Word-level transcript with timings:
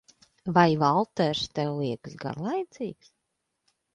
Vai 0.53 0.71
Valters 0.83 1.43
tev 1.59 1.75
liekas 1.81 2.17
garlaicīgs? 2.25 3.13